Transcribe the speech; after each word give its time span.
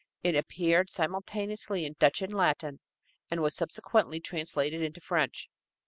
It 0.23 0.33
appeared 0.35 0.89
simultaneously 0.89 1.85
in 1.85 1.95
Dutch 1.99 2.23
and 2.23 2.33
Latin, 2.33 2.79
and 3.29 3.39
was 3.43 3.53
subsequently 3.55 4.19
translated 4.19 4.81
into 4.81 4.99
French. 4.99 5.47